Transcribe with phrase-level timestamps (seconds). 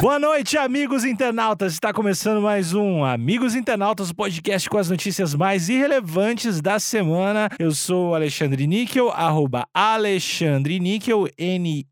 [0.00, 1.74] Boa noite, amigos internautas.
[1.74, 7.48] Está começando mais um Amigos Internautas, o podcast com as notícias mais irrelevantes da semana.
[7.58, 11.88] Eu sou o Alexandre Níquel, arroba Alexandre Níquel, N-I-C-K-E-L.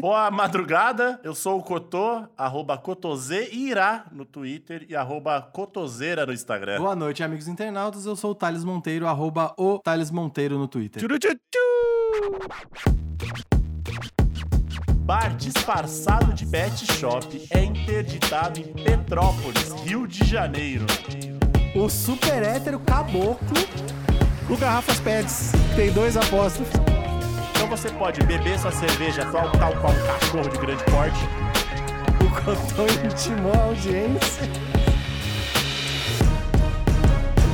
[0.00, 6.78] Boa madrugada, eu sou o Cotô, arroba Cotoseirá no Twitter e arroba Cotoseira no Instagram.
[6.78, 8.06] Boa noite, amigos internautas.
[8.06, 11.00] Eu sou o Thales Monteiro, arroba o Thales Monteiro no Twitter.
[11.00, 11.60] Tchuru, tchu, tchu.
[15.04, 20.86] Bar disfarçado de pet shop é interditado em Petrópolis, Rio de Janeiro.
[21.76, 23.38] O super hétero caboclo.
[24.48, 26.70] O Garrafas Pets tem dois apóstolos.
[27.50, 31.20] Então você pode beber sua cerveja tal, tal qual um cachorro de grande porte.
[32.24, 34.73] O Cotô intimou a audiência.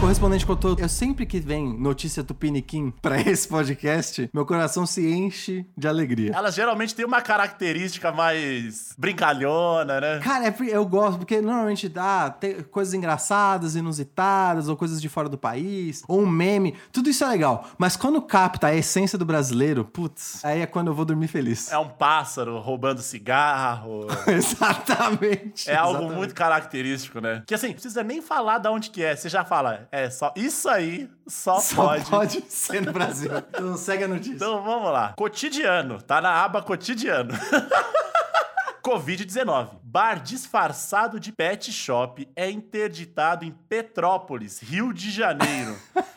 [0.00, 5.66] Correspondente Cotô, eu sempre que vem notícia tupiniquim pra esse podcast, meu coração se enche
[5.76, 6.32] de alegria.
[6.34, 10.18] Elas geralmente têm uma característica mais brincalhona, né?
[10.20, 12.34] Cara, é eu gosto, porque normalmente dá
[12.70, 17.28] coisas engraçadas, inusitadas, ou coisas de fora do país, ou um meme, tudo isso é
[17.28, 17.68] legal.
[17.76, 21.70] Mas quando capta a essência do brasileiro, putz, aí é quando eu vou dormir feliz.
[21.70, 24.06] É um pássaro roubando cigarro.
[24.26, 25.68] exatamente.
[25.70, 26.16] É algo exatamente.
[26.16, 27.42] muito característico, né?
[27.46, 29.14] Que assim, não precisa nem falar de onde que é.
[29.14, 30.32] Você já fala, é só.
[30.36, 32.10] Isso aí só, Só pode.
[32.10, 32.44] pode.
[32.48, 33.30] ser no Brasil.
[33.48, 34.34] Então segue a notícia.
[34.34, 35.14] Então vamos lá.
[35.16, 36.00] Cotidiano.
[36.00, 37.32] Tá na aba cotidiano.
[38.82, 39.68] Covid-19.
[39.92, 45.76] Bar disfarçado de pet shop é interditado em Petrópolis, Rio de Janeiro.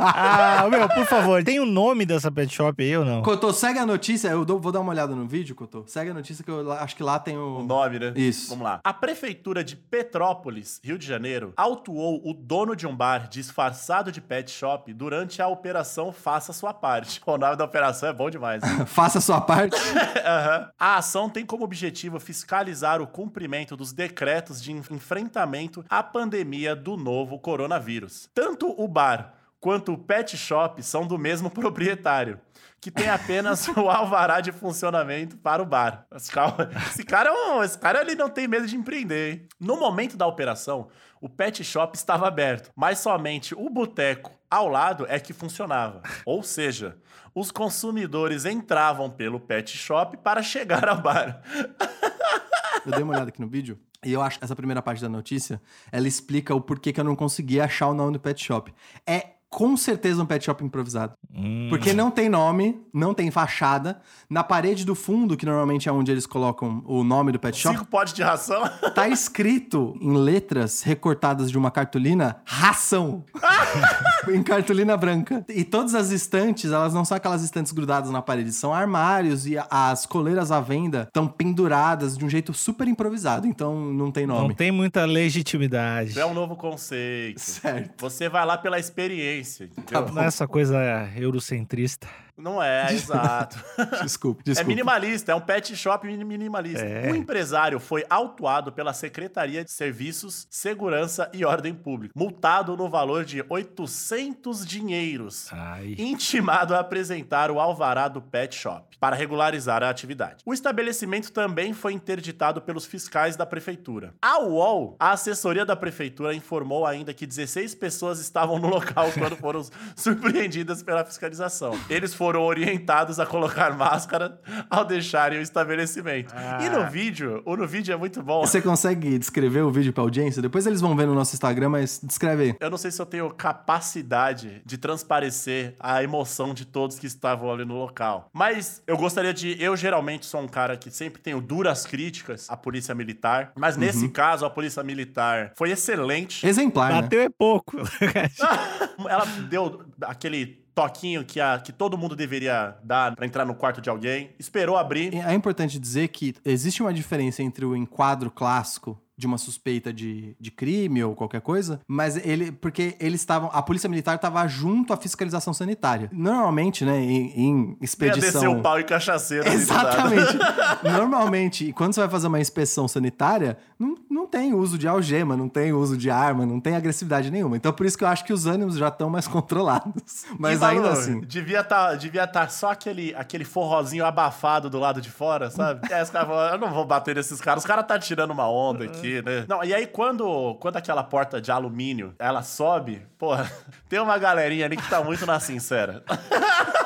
[0.00, 3.22] Ah, meu, por favor, tem o nome dessa pet shop aí ou não?
[3.22, 4.28] Cotô, segue a notícia.
[4.28, 5.84] Eu dou- vou dar uma olhada no vídeo, Cotô.
[5.86, 7.58] Segue a notícia que eu acho que lá tem o.
[7.58, 8.12] O nome, né?
[8.14, 8.50] Isso.
[8.50, 8.80] Vamos lá.
[8.84, 14.20] A prefeitura de Petrópolis, Rio de Janeiro, autuou o dono de um bar disfarçado de
[14.20, 17.20] pet shop durante a operação Faça Sua Parte.
[17.26, 18.62] O nome da operação é bom demais.
[18.62, 18.84] né?
[18.86, 19.76] Faça sua parte.
[20.24, 20.70] Aham.
[20.78, 26.76] A ação tem como objetivo fiscalizar o cumprimento dos decretos de en- enfrentamento à pandemia
[26.76, 28.28] do novo coronavírus.
[28.34, 32.38] Tanto o bar quanto o pet shop são do mesmo proprietário.
[32.80, 36.06] Que tem apenas o alvará de funcionamento para o bar.
[36.14, 39.32] Esse cara, esse cara, é esse cara ele não tem medo de empreender.
[39.32, 39.48] Hein?
[39.58, 40.86] No momento da operação,
[41.20, 46.02] o pet shop estava aberto, mas somente o boteco ao lado é que funcionava.
[46.24, 46.96] Ou seja,
[47.34, 51.42] os consumidores entravam pelo pet shop para chegar ao bar.
[52.84, 53.78] Eu dei uma olhada aqui no vídeo.
[54.04, 57.16] E eu acho essa primeira parte da notícia, ela explica o porquê que eu não
[57.16, 58.72] consegui achar o nome do pet shop.
[59.06, 61.14] É com certeza um pet shop improvisado.
[61.34, 61.68] Hum.
[61.70, 64.00] Porque não tem nome, não tem fachada.
[64.28, 67.76] Na parede do fundo, que normalmente é onde eles colocam o nome do pet shop,
[67.76, 68.62] Cinco potes de ração.
[68.94, 73.24] tá escrito em letras recortadas de uma cartolina ração.
[74.28, 75.44] em cartolina branca.
[75.48, 79.56] E todas as estantes, elas não são aquelas estantes grudadas na parede, são armários e
[79.70, 84.42] as coleiras à venda estão penduradas de um jeito super improvisado, então não tem Não
[84.42, 84.54] nome.
[84.54, 86.18] tem muita legitimidade.
[86.18, 87.40] É um novo conceito.
[87.40, 87.92] Certo.
[87.98, 90.02] Você vai lá pela experiência, entendeu?
[90.02, 90.14] bom.
[90.14, 90.76] Não é essa coisa
[91.16, 92.08] eurocentrista.
[92.38, 93.56] Não é, exato.
[94.02, 94.68] Desculpe, É desculpe.
[94.68, 94.68] minimalista.
[94.68, 96.84] minimalista, é um pet shop mini- minimalista.
[96.84, 97.10] É.
[97.10, 103.24] O empresário foi autuado pela Secretaria de Serviços, Segurança e Ordem Pública, multado no valor
[103.24, 105.48] de 800 dinheiros.
[105.52, 105.94] Ai.
[105.98, 110.36] intimado a apresentar o alvará do pet shop para regularizar a atividade.
[110.44, 114.14] O estabelecimento também foi interditado pelos fiscais da prefeitura.
[114.22, 119.36] A UOL, a assessoria da prefeitura, informou ainda que 16 pessoas estavam no local quando
[119.36, 119.62] foram
[119.96, 121.72] surpreendidas pela fiscalização.
[121.88, 124.40] Eles foram orientados a colocar máscara
[124.70, 126.34] ao deixarem o estabelecimento.
[126.60, 128.40] E no vídeo, o no vídeo é muito bom.
[128.40, 130.40] Você consegue descrever o vídeo pra audiência?
[130.40, 132.54] Depois eles vão ver no nosso Instagram, mas descreve aí.
[132.60, 137.50] Eu não sei se eu tenho capacidade de transparecer a emoção de todos que estavam
[137.50, 138.28] ali no local.
[138.32, 139.60] Mas eu gostaria de.
[139.62, 143.52] Eu geralmente sou um cara que sempre tenho duras críticas à polícia militar.
[143.56, 146.46] Mas nesse caso, a polícia militar foi excelente.
[146.46, 147.02] Exemplar, né?
[147.02, 147.76] Bateu é pouco.
[149.08, 153.80] Ela deu aquele toquinho que, a, que todo mundo deveria dar pra entrar no quarto
[153.80, 154.30] de alguém.
[154.38, 155.12] Esperou abrir.
[155.14, 160.36] É importante dizer que existe uma diferença entre o enquadro clássico de uma suspeita de,
[160.38, 164.92] de crime ou qualquer coisa, mas ele porque eles estavam a polícia militar estava junto
[164.92, 166.08] à fiscalização sanitária.
[166.12, 169.48] Normalmente, né, em, em Ia expedição descer o pau e cachaceiro.
[169.48, 170.38] Exatamente.
[170.84, 175.48] Normalmente, quando você vai fazer uma inspeção sanitária, não, não tem uso de algema, não
[175.48, 177.56] tem uso de arma, não tem agressividade nenhuma.
[177.56, 180.26] Então, por isso que eu acho que os ânimos já estão mais controlados.
[180.38, 181.20] Mas Balu, ainda assim.
[181.22, 185.80] Devia estar devia tá só aquele, aquele forrozinho abafado do lado de fora, sabe?
[185.92, 187.62] é, os caras falam, eu não vou bater nesses caras.
[187.62, 189.07] Os caras tá tirando uma onda aqui.
[189.08, 189.44] Aqui, né?
[189.48, 193.50] Não, e aí quando, quando aquela porta de alumínio, ela sobe, porra,
[193.88, 196.02] tem uma galerinha ali que tá muito na sincera.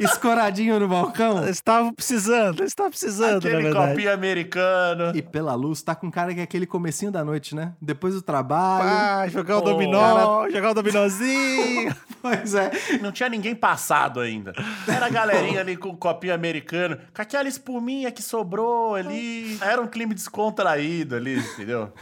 [0.00, 1.48] Escoradinho no balcão.
[1.48, 5.12] Estava precisando, estava precisando, na Aquele copinho americano.
[5.14, 7.72] E pela luz, tá com cara que é aquele comecinho da noite, né?
[7.80, 8.88] Depois do trabalho.
[8.88, 11.94] Ah, jogar o Pô, dominó, jogar o dominozinho.
[12.22, 12.70] Pois é.
[13.00, 14.52] Não tinha ninguém passado ainda.
[14.86, 19.58] Era a galerinha ali com o copinho americano, com aquela espuminha que sobrou ali.
[19.60, 21.92] Era um clima descontraído ali, entendeu?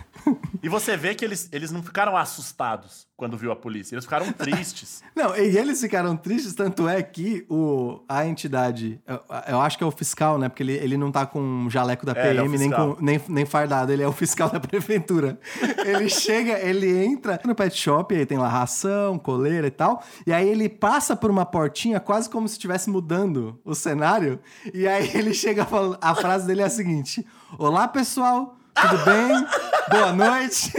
[0.63, 4.33] E você vê que eles, eles não ficaram assustados quando viu a polícia, eles ficaram
[4.33, 5.03] tristes.
[5.15, 9.85] Não, e eles ficaram tristes, tanto é que o, a entidade, eu, eu acho que
[9.85, 10.49] é o fiscal, né?
[10.49, 12.97] Porque ele, ele não tá com um jaleco da É, ele é PM, nem, com,
[12.99, 15.39] nem, nem fardado, ele é o fiscal da prefeitura.
[15.85, 20.33] ele chega, ele entra no pet shop, aí tem lá ração, coleira e tal, e
[20.33, 24.41] aí ele passa por uma portinha, quase como se estivesse mudando o cenário,
[24.73, 27.27] e aí ele chega falando, a frase dele é a seguinte:
[27.59, 29.47] Olá, pessoal, tudo bem?
[29.91, 30.73] Boa noite.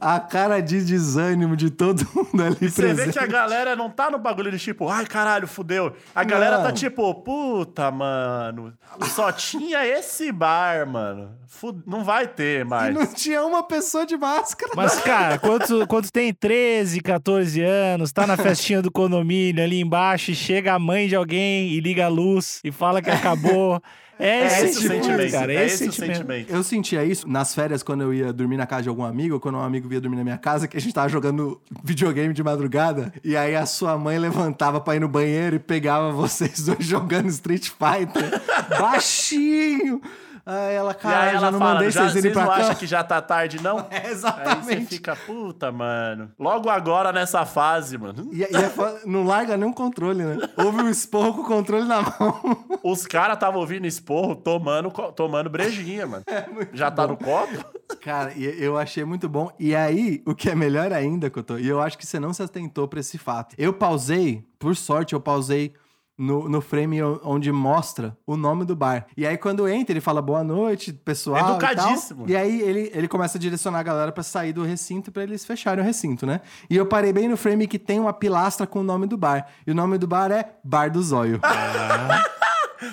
[0.00, 3.06] A cara de desânimo de todo mundo ali E você presente.
[3.06, 5.96] vê que a galera não tá no bagulho de tipo, ai caralho, fudeu.
[6.14, 6.64] A galera Não.
[6.64, 8.72] tá tipo, puta, mano,
[9.08, 11.32] só tinha esse bar, mano.
[11.48, 12.94] Fu- Não vai ter E mais.
[12.94, 14.72] não tinha uma pessoa de máscara.
[14.76, 20.30] Mas, cara, quando, quando tem 13, 14 anos, tá na festinha do condomínio ali embaixo
[20.30, 23.82] e chega a mãe de alguém e liga a luz e fala que acabou.
[24.18, 25.52] É, É esse, esse o sentimento, cara.
[25.52, 26.16] é esse esse o sentimento.
[26.16, 26.50] sentimento.
[26.52, 29.40] Eu sentia isso nas férias quando eu ia dormir na casa de algum amigo, ou
[29.40, 32.42] quando um amigo ia dormir na minha casa, que a gente tava jogando videogame de
[32.42, 36.84] madrugada, e aí a sua mãe levantava pra ir no banheiro e pegava vocês dois
[36.84, 38.40] jogando Street Fighter.
[38.78, 40.00] baixinho!
[40.44, 43.04] Aí ela, cara, já não fala, mandei já, vocês irem pra não acham que já
[43.04, 43.86] tá tarde, não?
[43.92, 44.86] É, Aí você exatamente.
[44.86, 46.30] fica, puta, mano.
[46.38, 48.28] Logo agora nessa fase, mano.
[48.32, 48.72] E, e é
[49.04, 50.38] não larga nem um controle, né?
[50.56, 52.40] Houve um esporro com o controle na mão.
[52.82, 56.24] Os caras estavam ouvindo esporro tomando, tomando brejinha, mano.
[56.72, 57.64] já tá no copo?
[58.00, 59.50] Cara, eu achei muito bom.
[59.58, 62.42] E aí, o que é melhor ainda, Cotô, e eu acho que você não se
[62.42, 63.54] atentou pra esse fato.
[63.58, 65.74] Eu pausei, por sorte, eu pausei
[66.22, 69.06] no, no frame onde mostra o nome do bar.
[69.16, 71.36] E aí, quando entra, ele fala boa noite, pessoal.
[71.36, 71.50] e tal.
[71.50, 72.24] Educadíssimo.
[72.28, 75.44] E, aí, ele, ele começa a direcionar a galera pra sair do recinto pra eles
[75.44, 76.40] fecharem o recinto, né?
[76.70, 79.48] E eu parei bem no frame que tem uma pilastra com o nome do bar.
[79.66, 81.40] E o nome do bar é Bar do Zóio.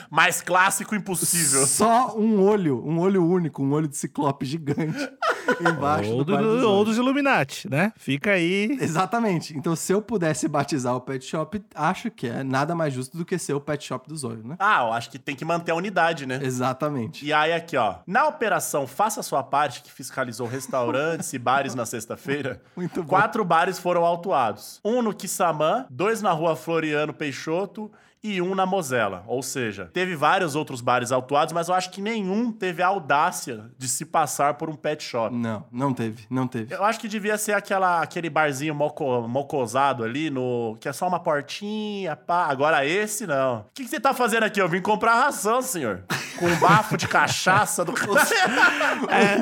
[0.10, 1.66] Mais clássico impossível.
[1.68, 5.10] Só um olho, um olho único, um olho de ciclope gigante
[5.62, 7.92] embaixo Ou, do, do- do ou dos Illuminati, né?
[7.96, 8.78] Fica aí.
[8.80, 9.58] Exatamente.
[9.58, 13.26] Então, se eu pudesse batizar o pet shop, acho que é nada mais justo do
[13.26, 14.56] que ser o pet shop do Zóio, né?
[14.60, 16.40] Ah, eu acho que tem que manter a unidade, né?
[16.42, 17.26] Exatamente.
[17.26, 17.96] E aí aqui, ó.
[18.06, 22.62] Na operação Faça Sua Parte, que fiscalizou restaurantes e bares na sexta-feira,
[23.08, 24.80] quatro bares foram autuados.
[24.84, 27.92] Um no Quissamã, dois na rua Floriano Peixoto
[28.24, 29.24] e um na Mosela.
[29.28, 33.66] Ou seja, teve vários outros bares autuados, mas eu acho que nenhum teve a audácia
[33.78, 35.36] de se passar por um pet shop.
[35.36, 36.74] Não, não teve, não teve.
[36.74, 41.08] Eu acho que devia ser aquela, aquele barzinho moco, mocosado ali, no que é só
[41.08, 42.48] uma portinha, pá.
[42.48, 43.60] Agora esse, não.
[43.60, 44.62] O que, que você tá fazendo aqui?
[44.62, 46.04] Eu vim comprar ração, senhor.
[46.38, 47.94] Com um bafo de cachaça do...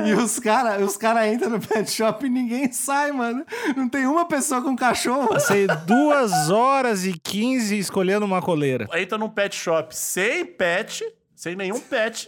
[0.05, 3.45] E os caras os cara entram no pet shop e ninguém sai, mano.
[3.75, 5.29] Não tem uma pessoa com cachorro.
[5.29, 8.66] Passei duas horas e 15 escolhendo uma coleira.
[8.95, 11.03] Entra num pet shop sem pet,
[11.35, 12.27] sem nenhum pet,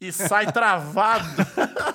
[0.00, 1.24] e sai travado.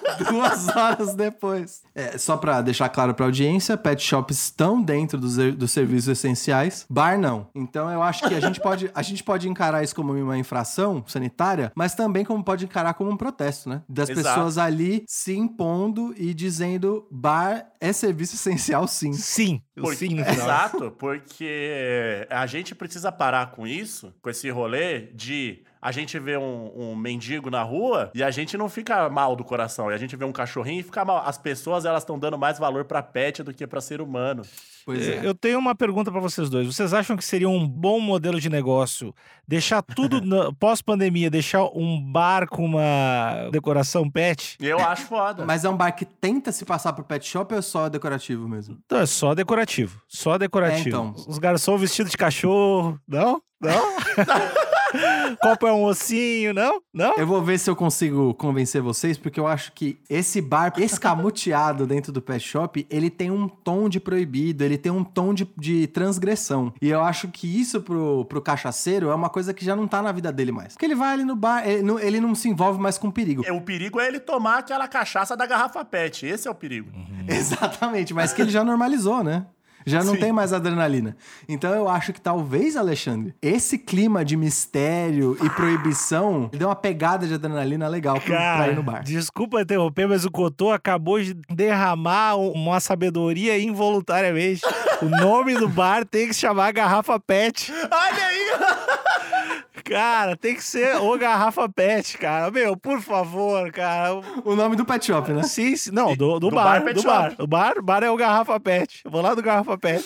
[0.29, 1.81] Duas horas depois.
[1.93, 6.85] É, só pra deixar claro pra audiência, pet shops estão dentro dos, dos serviços essenciais,
[6.89, 7.47] bar não.
[7.55, 11.03] Então eu acho que a gente, pode, a gente pode encarar isso como uma infração
[11.07, 13.81] sanitária, mas também como pode encarar como um protesto, né?
[13.87, 14.27] Das Exato.
[14.27, 19.13] pessoas ali se impondo e dizendo bar é serviço essencial sim.
[19.13, 20.19] Sim, Porque- sim.
[20.19, 26.35] Exato, porque a gente precisa parar com isso, com esse rolê de a gente vê
[26.35, 29.91] um, um mendigo na rua e a gente não fica mal do coração.
[29.91, 31.21] E a gente vê um cachorrinho e fica mal.
[31.23, 34.41] As pessoas, elas estão dando mais valor pra pet do que pra ser humano.
[34.83, 35.21] Pois é.
[35.23, 36.65] Eu tenho uma pergunta pra vocês dois.
[36.65, 39.13] Vocês acham que seria um bom modelo de negócio
[39.47, 40.19] deixar tudo
[40.59, 44.57] pós-pandemia, deixar um bar com uma decoração pet?
[44.59, 45.45] Eu acho foda.
[45.45, 48.49] Mas é um bar que tenta se passar por pet shop ou é só decorativo
[48.49, 48.79] mesmo?
[48.87, 50.01] Então é só decorativo.
[50.07, 50.87] Só decorativo.
[50.87, 51.13] É, então.
[51.27, 52.99] Os garçons vestidos de cachorro.
[53.07, 53.39] Não?
[53.61, 53.97] Não?
[55.41, 56.81] Copo é um ossinho, não?
[56.93, 57.13] Não?
[57.17, 61.85] Eu vou ver se eu consigo convencer vocês, porque eu acho que esse bar escamoteado
[61.87, 65.47] dentro do pet shop, ele tem um tom de proibido, ele tem um tom de,
[65.57, 66.73] de transgressão.
[66.81, 70.01] E eu acho que isso pro, pro cachaceiro é uma coisa que já não tá
[70.01, 70.73] na vida dele mais.
[70.73, 73.43] Porque ele vai ali no bar, ele não, ele não se envolve mais com perigo.
[73.45, 76.25] É, O perigo é ele tomar aquela cachaça da garrafa pet.
[76.25, 76.91] Esse é o perigo.
[77.27, 79.45] Exatamente, mas que ele já normalizou, né?
[79.85, 80.19] Já não Sim.
[80.19, 81.15] tem mais adrenalina.
[81.47, 87.27] Então eu acho que talvez, Alexandre, esse clima de mistério e proibição deu uma pegada
[87.27, 89.03] de adrenalina legal pra Cara, ir no bar.
[89.03, 94.61] desculpa interromper, mas o Cotô acabou de derramar um- uma sabedoria involuntariamente.
[95.01, 97.71] o nome do bar tem que se chamar Garrafa Pet.
[97.71, 99.63] Olha aí!
[99.85, 102.49] Cara, tem que ser o Garrafa Pet, cara.
[102.49, 104.15] Meu, por favor, cara.
[104.43, 105.43] O nome do pet shop, né?
[105.43, 105.91] Sim, sim.
[105.91, 107.13] Não, do, do, Do bar, bar Pet do Shop.
[107.13, 107.35] bar.
[107.37, 109.01] O bar, bar é o Garrafa Pet.
[109.05, 110.03] Eu vou lá do Garrafa Pet.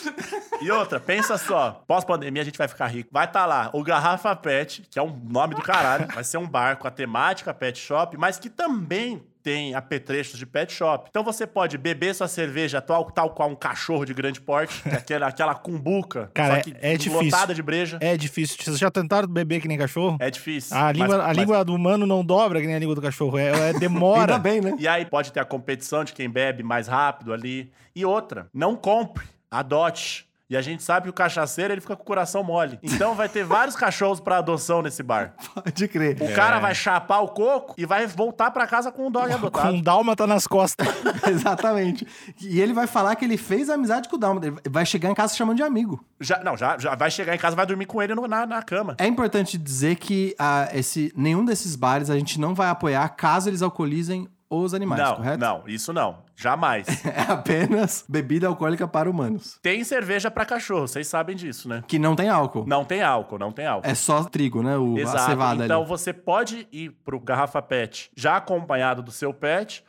[0.62, 3.10] E outra, pensa só, pós-pandemia a gente vai ficar rico.
[3.12, 6.48] Vai estar lá o Garrafa Pet, que é um nome do caralho, vai ser um
[6.48, 11.08] bar com a temática pet shop, mas que também tem apetrechos de pet shop.
[11.10, 14.90] Então você pode beber sua cerveja tal, tal qual um cachorro de grande porte, que
[14.96, 17.22] aquela, aquela cumbuca, Cara, só que é- é difícil.
[17.24, 17.98] lotada de breja.
[18.02, 18.58] É difícil.
[18.60, 20.18] Vocês já tentaram beber que nem cachorro?
[20.20, 20.76] É difícil.
[20.78, 23.02] A língua, mas- a mas- língua do humano não dobra que nem a língua do
[23.02, 23.38] cachorro.
[23.38, 24.34] É, é demora.
[24.34, 24.76] Ainda bem, né?
[24.80, 27.72] E aí pode ter a competição de quem bebe mais rápido ali.
[27.96, 30.29] E outra, não compre, adote.
[30.50, 32.80] E a gente sabe que o cachaceiro ele fica com o coração mole.
[32.82, 35.36] Então vai ter vários cachorros pra adoção nesse bar.
[35.54, 36.18] Pode crer.
[36.22, 39.36] O cara vai chapar o coco e vai voltar pra casa com um dog Com
[39.36, 39.74] adotado.
[39.76, 40.88] um dálmata nas costas.
[41.30, 42.08] Exatamente.
[42.42, 44.42] E ele vai falar que ele fez amizade com o Dalma.
[44.44, 46.04] Ele vai chegar em casa chamando de amigo.
[46.20, 48.62] Já, não, já, já vai chegar em casa vai dormir com ele no- na, na
[48.64, 48.96] cama.
[48.98, 53.50] É importante dizer que ah, esse, nenhum desses bares a gente não vai apoiar caso
[53.50, 55.38] eles alcoolizem os animais, não, correto?
[55.40, 56.24] não, isso não.
[56.40, 56.88] Jamais.
[57.10, 59.58] É apenas bebida alcoólica para humanos.
[59.62, 61.84] tem cerveja pra cachorro, vocês sabem disso, né?
[61.88, 62.66] Que não tem álcool.
[62.66, 63.88] Não tem álcool, não tem álcool.
[63.88, 64.78] É só trigo, né?
[64.78, 65.26] O, a Exato.
[65.26, 65.90] cevada Então ali.
[65.90, 69.84] você pode ir pro Garrafa Pet já acompanhado do seu pet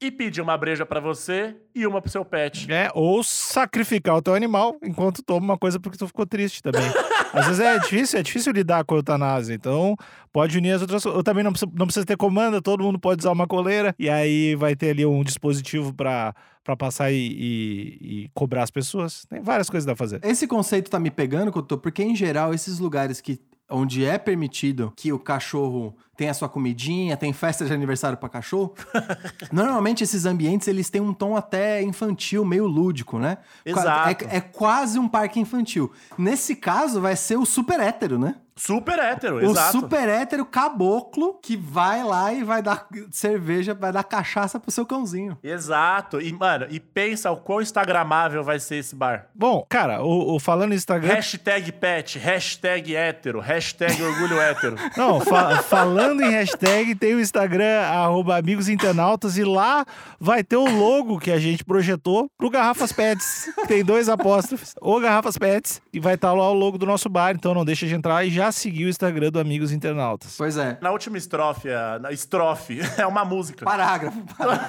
[0.00, 2.70] e pedir uma breja pra você e uma pro seu pet.
[2.70, 6.82] É, ou sacrificar o teu animal enquanto toma uma coisa porque tu ficou triste também.
[7.32, 9.54] Às vezes é difícil, é difícil lidar com a eutanásia.
[9.54, 9.96] Então,
[10.32, 11.16] pode unir as outras coisas.
[11.18, 13.94] Eu também não precisa, não precisa ter comanda, todo mundo pode usar uma coleira.
[13.98, 18.70] E aí vai ter ali um dispositivo pra, pra passar e, e- e cobrar as
[18.70, 19.24] pessoas.
[19.26, 20.20] Tem várias coisas pra fazer.
[20.22, 23.40] Esse conceito tá me pegando, Couto, porque em geral esses lugares que
[23.70, 28.74] onde é permitido que o cachorro tenha sua comidinha, tem festa de aniversário pra cachorro,
[29.52, 33.38] normalmente esses ambientes eles têm um tom até infantil, meio lúdico, né?
[33.64, 34.26] Exato.
[34.26, 35.90] É, é quase um parque infantil.
[36.16, 38.36] Nesse caso vai ser o super hétero, né?
[38.56, 39.72] Super hétero, O exato.
[39.80, 44.86] super hétero caboclo que vai lá e vai dar cerveja, vai dar cachaça pro seu
[44.86, 45.36] cãozinho.
[45.42, 46.20] Exato.
[46.20, 49.26] E, mano, e pensa o quão instagramável vai ser esse bar.
[49.34, 51.14] Bom, cara, o, o falando no Instagram.
[51.14, 54.76] Hashtag pet, hashtag hétero, hashtag orgulho hétero.
[54.96, 59.84] Não, fa- falando em hashtag, tem o Instagram, arroba Amigos Internautas, e lá
[60.20, 63.50] vai ter o logo que a gente projetou pro Garrafas Pets.
[63.66, 67.34] Tem dois apóstrofos, o Garrafas Pets, e vai estar lá o logo do nosso bar,
[67.34, 70.34] então não deixa de entrar e já seguir o Instagram do Amigos Internautas.
[70.36, 70.78] Pois é.
[70.80, 73.64] Na última estrofe, a- na estrofe, é uma música.
[73.64, 74.22] Parágrafo.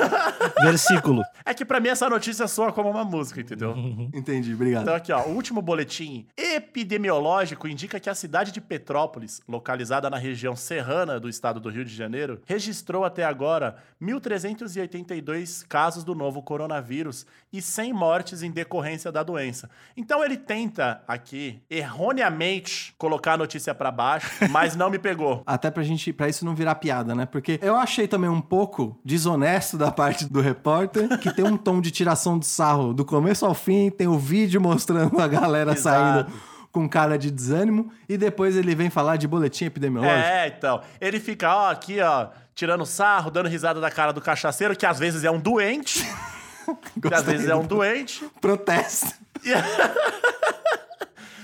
[0.62, 1.22] Versículo.
[1.46, 3.76] É que pra mim essa notícia soa como uma música, entendeu?
[4.14, 4.84] Entendi, obrigado.
[4.84, 10.18] Então aqui, ó, o último boletim epidemiológico indica que a cidade de Petrópolis, localizada na
[10.18, 16.42] região serrana do estado do Rio de Janeiro, registrou até agora 1.382 casos do novo
[16.42, 17.26] coronavírus
[17.58, 19.70] e 100 mortes em decorrência da doença.
[19.96, 25.42] Então ele tenta aqui erroneamente colocar a notícia pra baixo, mas não me pegou.
[25.46, 27.26] Até pra gente, pra isso não virar piada, né?
[27.26, 31.80] Porque eu achei também um pouco desonesto da parte do repórter, que tem um tom
[31.80, 36.28] de tiração de sarro do começo ao fim, tem o vídeo mostrando a galera Exato.
[36.28, 40.28] saindo com cara de desânimo, e depois ele vem falar de boletim epidemiológico.
[40.28, 40.82] É, então.
[41.00, 45.00] Ele fica, ó, aqui, ó, tirando sarro, dando risada da cara do cachaceiro, que às
[45.00, 46.06] vezes é um doente.
[47.02, 48.26] que às vezes é um doente.
[48.42, 49.14] Protesto.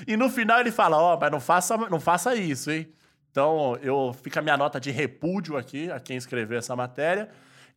[0.08, 2.92] E no final ele fala, ó, mas não faça, não faça isso, hein?
[3.30, 7.30] Então, eu fica a minha nota de repúdio aqui a quem escreveu essa matéria.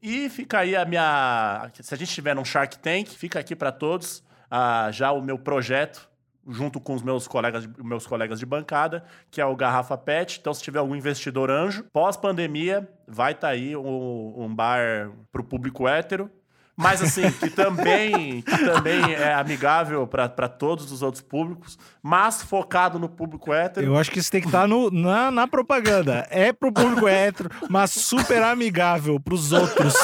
[0.03, 1.71] E fica aí a minha.
[1.81, 5.39] Se a gente tiver num Shark Tank, fica aqui para todos ah, já o meu
[5.39, 6.09] projeto,
[6.49, 10.39] junto com os meus colegas, de- meus colegas de bancada, que é o Garrafa Pet.
[10.41, 15.87] Então, se tiver algum investidor anjo, pós-pandemia, vai estar aí um, um bar pro público
[15.87, 16.31] hétero.
[16.77, 22.99] Mas assim, que também, que também é amigável para todos os outros públicos, mas focado
[22.99, 23.87] no público hétero.
[23.87, 26.27] Eu acho que isso tem que estar no, na, na propaganda.
[26.31, 29.95] É pro público hétero, mas super amigável pros outros.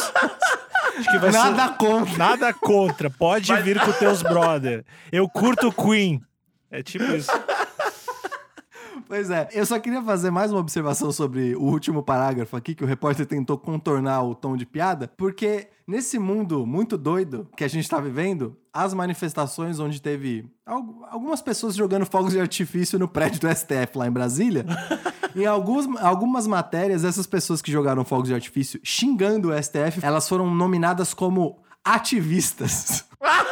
[0.97, 1.75] Acho que vai Nada ser...
[1.75, 2.17] contra.
[2.19, 3.11] Nada contra.
[3.11, 4.85] Pode Mas- vir com teus brother.
[5.11, 6.21] Eu curto Queen.
[6.71, 7.31] É tipo isso.
[9.11, 12.85] Pois é, eu só queria fazer mais uma observação sobre o último parágrafo aqui, que
[12.85, 17.69] o repórter tentou contornar o tom de piada, porque nesse mundo muito doido que a
[17.69, 23.09] gente tá vivendo, as manifestações onde teve al- algumas pessoas jogando fogos de artifício no
[23.09, 24.65] prédio do STF lá em Brasília,
[25.35, 30.29] em alguns, algumas matérias, essas pessoas que jogaram fogos de artifício xingando o STF, elas
[30.29, 33.05] foram nominadas como ativistas.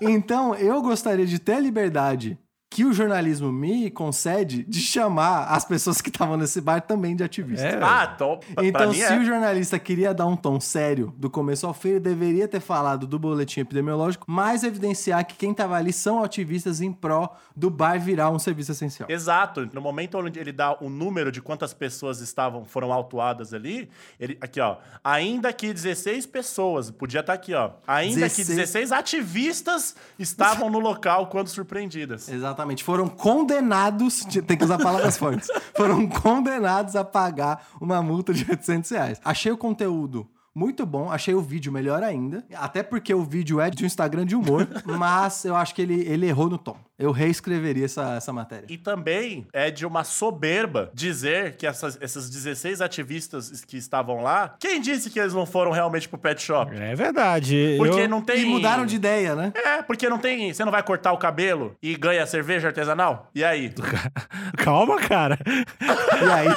[0.00, 2.38] Então, eu gostaria de ter a liberdade
[2.78, 7.24] que o jornalismo me concede de chamar as pessoas que estavam nesse bar também de
[7.24, 7.66] ativista.
[7.66, 9.18] É, Ah, pra Então, mim se é.
[9.18, 13.04] o jornalista queria dar um tom sério do começo ao fim, ele deveria ter falado
[13.04, 17.98] do boletim epidemiológico, mas evidenciar que quem estava ali são ativistas em pró do bar
[17.98, 19.10] virar um serviço essencial.
[19.10, 19.68] Exato.
[19.72, 24.38] No momento onde ele dá o número de quantas pessoas estavam foram autuadas ali, ele
[24.40, 29.96] aqui ó, ainda que 16 pessoas, podia estar aqui ó, ainda que 16 16 ativistas
[30.16, 32.28] estavam no local quando surpreendidas.
[32.28, 32.67] Exatamente.
[32.84, 38.90] Foram condenados, tem que usar palavras fortes, foram condenados a pagar uma multa de 800
[38.90, 39.20] reais.
[39.24, 40.28] Achei o conteúdo
[40.58, 44.26] muito bom, achei o vídeo melhor ainda, até porque o vídeo é de um Instagram
[44.26, 46.76] de humor, mas eu acho que ele, ele errou no tom.
[46.98, 48.66] Eu reescreveria essa, essa matéria.
[48.68, 54.56] E também é de uma soberba dizer que essas, esses 16 ativistas que estavam lá,
[54.58, 56.74] quem disse que eles não foram realmente pro pet shop?
[56.74, 57.76] É verdade.
[57.78, 58.08] Porque eu...
[58.08, 58.42] não tem.
[58.42, 59.52] E mudaram de ideia, né?
[59.54, 60.52] É, porque não tem.
[60.52, 63.30] Você não vai cortar o cabelo e ganha cerveja artesanal?
[63.32, 63.72] E aí?
[64.58, 65.38] Calma, cara.
[65.80, 66.48] E aí,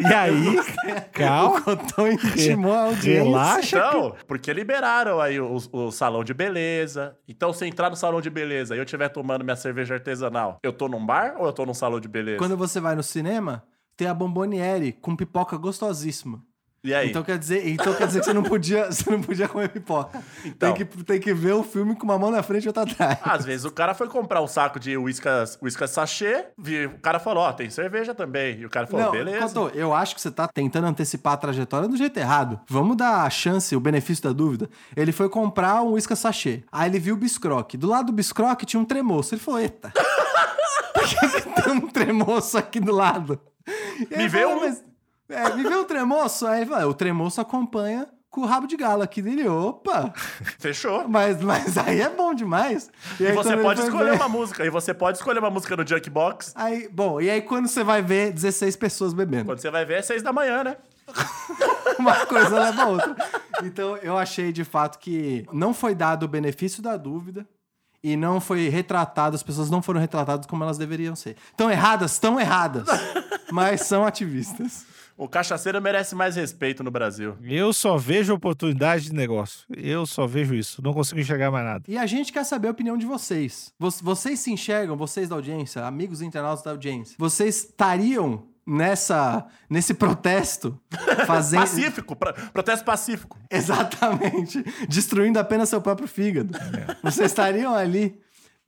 [0.00, 0.60] E aí?
[1.14, 1.58] Calma.
[1.58, 3.27] o Cotão intimou a audiência.
[3.28, 3.78] Relaxa.
[3.78, 7.16] Então, porque liberaram aí o, o salão de beleza.
[7.26, 10.72] Então, se entrar no salão de beleza e eu estiver tomando minha cerveja artesanal, eu
[10.72, 12.38] tô num bar ou eu tô num salão de beleza?
[12.38, 13.64] Quando você vai no cinema,
[13.96, 16.42] tem a bomboniere com pipoca gostosíssima.
[16.84, 17.10] E aí?
[17.10, 20.22] Então quer dizer, então quer dizer que você não podia, você não podia comer pipoca.
[20.44, 20.72] Então.
[20.72, 23.18] Tem, que, tem que ver o filme com uma mão na frente e outra atrás.
[23.22, 27.18] Às vezes o cara foi comprar um saco de whiskas, whiskas sachê, vi- o cara
[27.18, 28.60] falou, ó, tem cerveja também.
[28.60, 29.48] E o cara falou, não, beleza.
[29.48, 32.60] Cotô, eu acho que você tá tentando antecipar a trajetória do jeito errado.
[32.68, 34.70] Vamos dar a chance, o benefício da dúvida.
[34.96, 36.62] Ele foi comprar um uísque sachê.
[36.70, 37.76] Aí ele viu o biscroque.
[37.76, 39.34] Do lado do biscroque tinha um tremoço.
[39.34, 39.92] Ele falou, eita.
[40.94, 43.40] Por que, tem um tremoço aqui do lado?
[44.10, 44.60] E Me vê um.
[44.60, 44.82] "Mas,
[45.28, 46.46] é, me vê um tremoço?
[46.46, 49.48] Aí ele falou, o tremoço acompanha com o rabo de galo aqui dele.
[49.48, 50.12] Opa!
[50.58, 51.08] Fechou.
[51.08, 52.90] Mas, mas aí é bom demais.
[53.18, 54.64] E aí, você pode escolher ver- uma música.
[54.64, 56.52] E você pode escolher uma música no Junkbox.
[56.54, 59.46] Aí, bom, e aí quando você vai ver 16 pessoas bebendo?
[59.46, 60.76] Quando você vai ver, é seis da manhã, né?
[61.98, 63.16] Uma coisa leva a outra.
[63.64, 67.46] Então, eu achei de fato que não foi dado o benefício da dúvida
[68.04, 71.36] e não foi retratado, as pessoas não foram retratadas como elas deveriam ser.
[71.50, 72.86] Estão erradas, estão erradas,
[73.50, 74.86] mas são ativistas.
[75.18, 77.36] O cachaceiro merece mais respeito no Brasil.
[77.42, 79.66] Eu só vejo oportunidade de negócio.
[79.76, 80.80] Eu só vejo isso.
[80.80, 81.84] Não consigo enxergar mais nada.
[81.88, 83.72] E a gente quer saber a opinião de vocês.
[83.78, 89.92] Vo- Vocês se enxergam, vocês da audiência, amigos internautas da audiência, vocês estariam nessa nesse
[89.94, 90.78] protesto
[91.26, 93.36] fazendo Pacífico, pro- protesto pacífico.
[93.50, 94.62] Exatamente.
[94.88, 96.56] Destruindo apenas seu próprio fígado.
[97.02, 98.18] Vocês estariam ali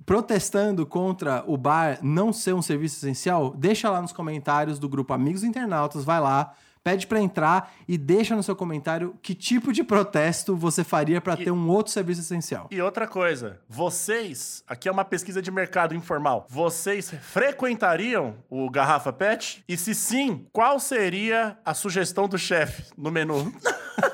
[0.05, 3.55] protestando contra o bar não ser um serviço essencial?
[3.57, 8.35] Deixa lá nos comentários do grupo Amigos Internautas, vai lá, pede pra entrar e deixa
[8.35, 12.69] no seu comentário que tipo de protesto você faria pra ter um outro serviço essencial.
[12.71, 19.13] E outra coisa, vocês, aqui é uma pesquisa de mercado informal, vocês frequentariam o Garrafa
[19.13, 19.63] Pet?
[19.69, 23.53] E se sim, qual seria a sugestão do chefe no menu?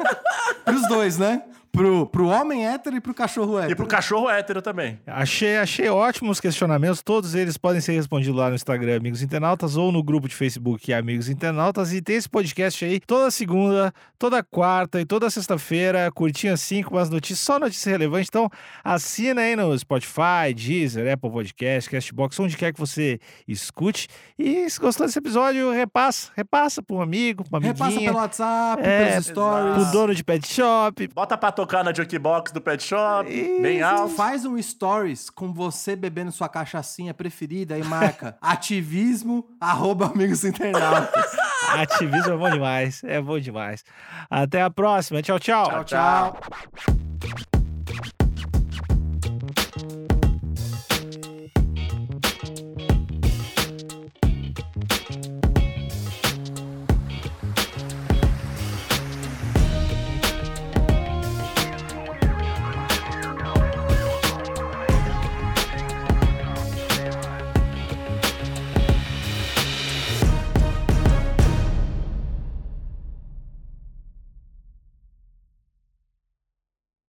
[0.64, 1.44] Pros dois, né?
[1.76, 3.72] Pro, pro homem hétero e pro cachorro hétero.
[3.72, 4.98] E pro cachorro hétero também.
[5.06, 7.02] Achei, achei ótimos questionamentos.
[7.02, 10.90] Todos eles podem ser respondidos lá no Instagram Amigos Internautas ou no grupo de Facebook
[10.92, 11.92] Amigos Internautas.
[11.92, 16.94] E tem esse podcast aí toda segunda, toda quarta e toda sexta-feira, curtinho assim, com
[16.96, 18.28] umas notícias, só notícias relevantes.
[18.30, 18.48] Então,
[18.82, 24.08] assina aí no Spotify, Deezer, Apple Podcast, Castbox, onde quer que você escute.
[24.38, 28.82] E se gostou desse episódio, repassa, repassa para um amigo, pra uma Repassa pelo WhatsApp,
[28.82, 29.74] É, pelos stories.
[29.74, 31.08] pro dono de pet shop.
[31.14, 33.28] Bota pra tocar na Jukebox do Pet Shop,
[33.60, 34.14] bem alto.
[34.14, 41.24] Faz um stories com você bebendo sua cachaçinha preferida e marca ativismo arroba amigos internautas.
[41.76, 43.84] Ativismo é bom demais, é bom demais.
[44.30, 45.20] Até a próxima.
[45.20, 45.68] Tchau, tchau.
[45.68, 46.95] tchau, tchau.